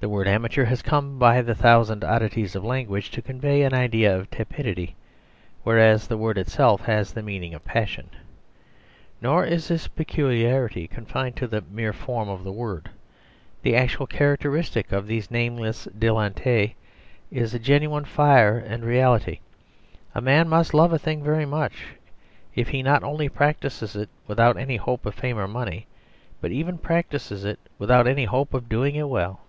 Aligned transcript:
The 0.00 0.08
word 0.08 0.28
amateur 0.28 0.64
has 0.66 0.80
come 0.80 1.18
by 1.18 1.42
the 1.42 1.56
thousand 1.56 2.04
oddities 2.04 2.54
of 2.54 2.64
language 2.64 3.10
to 3.10 3.20
convey 3.20 3.62
an 3.62 3.74
idea 3.74 4.16
of 4.16 4.30
tepidity; 4.30 4.94
whereas 5.64 6.06
the 6.06 6.16
word 6.16 6.38
itself 6.38 6.82
has 6.84 7.12
the 7.12 7.20
meaning 7.22 7.52
of 7.52 7.64
passion. 7.64 8.08
Nor 9.20 9.44
is 9.44 9.66
this 9.66 9.88
peculiarity 9.88 10.86
confined 10.86 11.34
to 11.38 11.48
the 11.48 11.62
mere 11.68 11.92
form 11.92 12.28
of 12.28 12.44
the 12.44 12.52
word; 12.52 12.90
the 13.62 13.74
actual 13.74 14.06
characteristic 14.06 14.92
of 14.92 15.08
these 15.08 15.32
nameless 15.32 15.88
dilettanti 15.98 16.76
is 17.32 17.52
a 17.52 17.58
genuine 17.58 18.04
fire 18.04 18.56
and 18.56 18.84
reality. 18.84 19.40
A 20.14 20.20
man 20.20 20.48
must 20.48 20.74
love 20.74 20.92
a 20.92 20.98
thing 21.00 21.24
very 21.24 21.44
much 21.44 21.96
if 22.54 22.68
he 22.68 22.84
not 22.84 23.02
only 23.02 23.28
practises 23.28 23.96
it 23.96 24.10
without 24.28 24.56
any 24.56 24.76
hope 24.76 25.04
of 25.06 25.16
fame 25.16 25.38
or 25.38 25.48
money, 25.48 25.88
but 26.40 26.52
even 26.52 26.78
practises 26.78 27.44
it 27.44 27.58
without 27.80 28.06
any 28.06 28.26
hope 28.26 28.54
of 28.54 28.68
doing 28.68 28.94
it 28.94 29.08
well. 29.08 29.40